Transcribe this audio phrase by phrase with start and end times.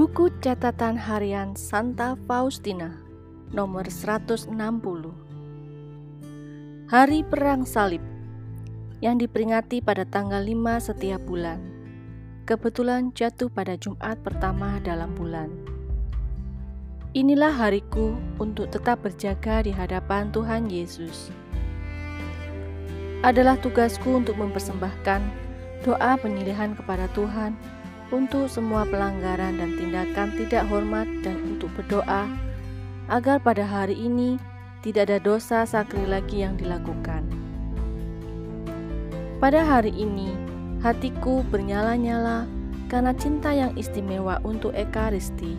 [0.00, 2.96] Buku catatan harian Santa Faustina
[3.52, 4.48] nomor 160
[6.88, 8.00] Hari Perang Salib
[9.04, 11.60] yang diperingati pada tanggal 5 setiap bulan.
[12.48, 15.52] Kebetulan jatuh pada Jumat pertama dalam bulan.
[17.12, 21.28] Inilah hariku untuk tetap berjaga di hadapan Tuhan Yesus.
[23.20, 25.20] Adalah tugasku untuk mempersembahkan
[25.84, 27.52] doa penyilihan kepada Tuhan
[28.10, 32.26] untuk semua pelanggaran dan tindakan tidak hormat dan untuk berdoa
[33.10, 34.38] agar pada hari ini
[34.82, 37.26] tidak ada dosa sakri lagi yang dilakukan.
[39.40, 40.36] Pada hari ini,
[40.84, 42.44] hatiku bernyala-nyala
[42.92, 45.56] karena cinta yang istimewa untuk Ekaristi.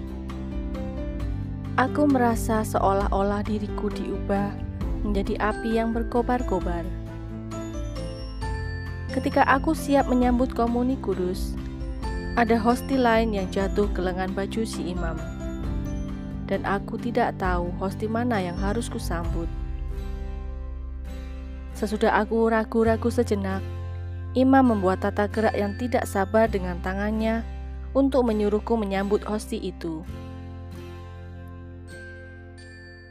[1.79, 4.53] Aku merasa seolah-olah diriku diubah
[5.01, 6.85] menjadi api yang berkobar-kobar.
[9.11, 11.57] Ketika aku siap menyambut komuni kudus,
[12.39, 15.19] ada hosti lain yang jatuh ke lengan baju si imam.
[16.47, 19.51] Dan aku tidak tahu hosti mana yang harus kusambut.
[21.75, 23.59] Sesudah aku ragu-ragu sejenak,
[24.31, 27.43] imam membuat tata gerak yang tidak sabar dengan tangannya
[27.91, 30.03] untuk menyuruhku menyambut hosti itu.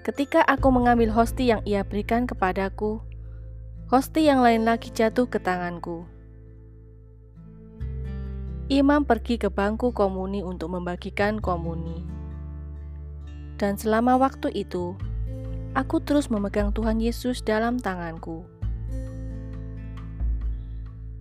[0.01, 3.05] Ketika aku mengambil hosti yang ia berikan kepadaku,
[3.93, 6.09] hosti yang lain lagi jatuh ke tanganku.
[8.71, 12.07] Imam pergi ke bangku komuni untuk membagikan komuni.
[13.59, 14.95] Dan selama waktu itu,
[15.75, 18.47] aku terus memegang Tuhan Yesus dalam tanganku.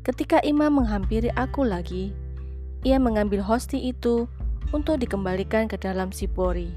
[0.06, 2.14] Ketika imam menghampiri aku lagi,
[2.86, 4.30] ia mengambil hosti itu
[4.70, 6.70] untuk dikembalikan ke dalam sipori.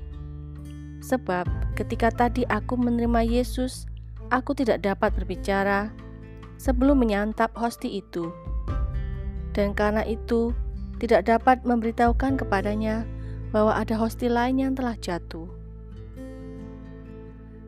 [1.04, 3.84] Sebab ketika tadi aku menerima Yesus,
[4.32, 5.92] aku tidak dapat berbicara
[6.56, 8.32] sebelum menyantap hosti itu
[9.52, 10.56] dan karena itu
[11.02, 13.02] tidak dapat memberitahukan kepadanya
[13.50, 15.50] bahwa ada hosti lain yang telah jatuh.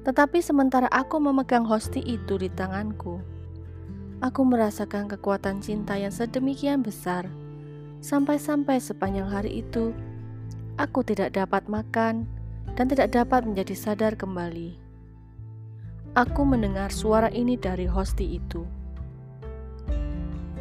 [0.07, 3.19] Tetapi sementara aku memegang hosti itu di tanganku,
[4.23, 7.27] aku merasakan kekuatan cinta yang sedemikian besar,
[7.99, 9.91] sampai-sampai sepanjang hari itu
[10.79, 12.31] aku tidak dapat makan
[12.79, 14.79] dan tidak dapat menjadi sadar kembali.
[16.15, 18.63] Aku mendengar suara ini dari hosti itu.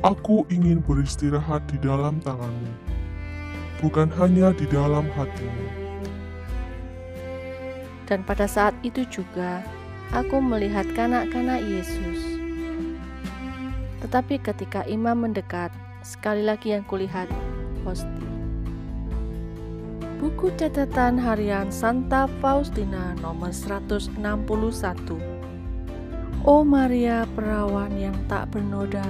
[0.03, 2.75] Aku ingin beristirahat di dalam tanganmu,
[3.79, 5.67] bukan hanya di dalam hatimu.
[8.03, 9.63] Dan pada saat itu juga,
[10.11, 12.19] aku melihat kanak-kanak Yesus.
[14.03, 15.71] Tetapi ketika imam mendekat,
[16.03, 17.31] sekali lagi yang kulihat
[17.87, 18.27] hosti.
[20.19, 24.19] Buku catatan harian Santa Faustina nomor 161
[26.43, 29.07] Oh Maria perawan yang tak bernoda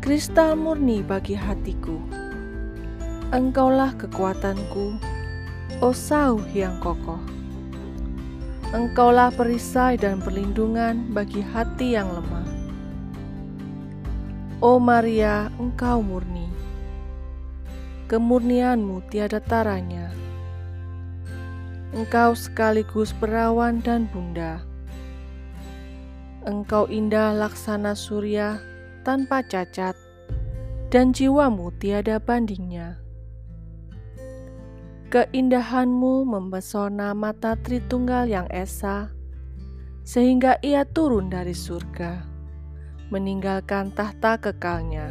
[0.00, 2.00] kristal murni bagi hatiku.
[3.36, 4.96] Engkaulah kekuatanku,
[5.84, 7.20] oh sauh yang kokoh.
[8.72, 12.48] Engkaulah perisai dan perlindungan bagi hati yang lemah.
[14.64, 16.48] Oh Maria, engkau murni.
[18.08, 20.08] Kemurnianmu tiada taranya.
[21.92, 24.64] Engkau sekaligus perawan dan bunda.
[26.48, 28.69] Engkau indah laksana surya
[29.02, 29.96] tanpa cacat,
[30.90, 32.98] dan jiwamu tiada bandingnya.
[35.10, 39.10] Keindahanmu mempesona mata Tritunggal yang esa,
[40.06, 42.22] sehingga ia turun dari surga,
[43.10, 45.10] meninggalkan tahta kekalnya,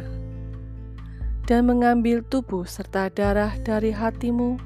[1.44, 4.56] dan mengambil tubuh serta darah dari hatimu,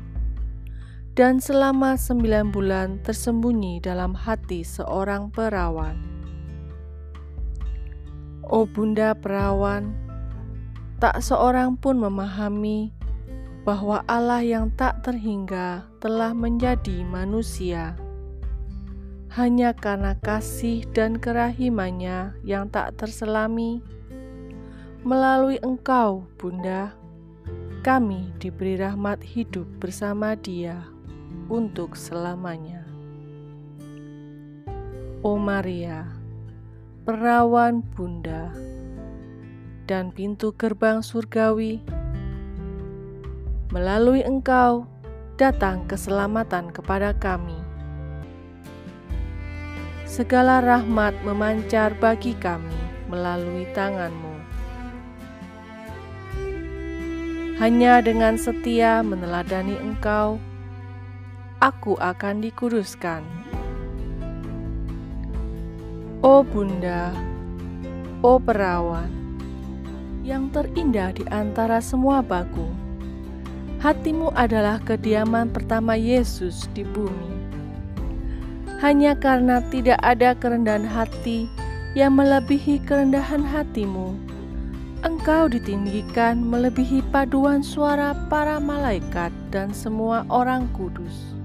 [1.19, 6.14] dan selama sembilan bulan tersembunyi dalam hati seorang perawan.
[8.45, 9.97] Oh Bunda Perawan,
[11.01, 12.93] tak seorang pun memahami
[13.65, 17.97] bahwa Allah yang tak terhingga telah menjadi manusia.
[19.33, 23.81] Hanya karena kasih dan kerahimannya yang tak terselami,
[25.03, 26.93] melalui Engkau, Bunda,
[27.81, 30.85] kami diberi rahmat hidup bersama Dia
[31.49, 32.85] untuk selamanya.
[35.25, 36.24] Oh Maria,
[37.05, 38.49] perawan bunda,
[39.85, 41.85] dan pintu gerbang surgawi.
[43.69, 44.89] Melalui engkau,
[45.37, 47.61] datang keselamatan kepada kami.
[50.09, 52.81] Segala rahmat memancar bagi kami
[53.13, 54.41] melalui tanganmu.
[57.61, 60.41] Hanya dengan setia meneladani engkau,
[61.61, 63.44] aku akan dikuduskan
[66.25, 67.13] Oh Bunda,
[68.25, 69.13] oh perawan,
[70.25, 72.65] yang terindah di antara semua baku,
[73.85, 77.29] hatimu adalah kediaman pertama Yesus di bumi.
[78.81, 81.45] Hanya karena tidak ada kerendahan hati
[81.93, 84.17] yang melebihi kerendahan hatimu,
[85.05, 91.37] engkau ditinggikan melebihi paduan suara para malaikat dan semua orang kudus.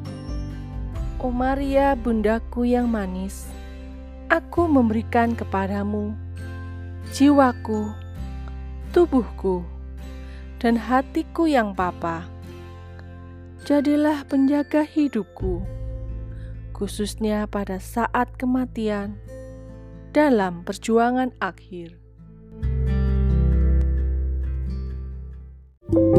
[1.20, 3.58] O Maria, bundaku yang manis,
[4.30, 6.14] aku memberikan kepadamu
[7.10, 7.90] jiwaku,
[8.94, 9.66] tubuhku,
[10.62, 12.30] dan hatiku yang papa.
[13.66, 15.66] Jadilah penjaga hidupku,
[16.74, 19.18] khususnya pada saat kematian
[20.14, 21.98] dalam perjuangan akhir.
[25.90, 26.19] thank you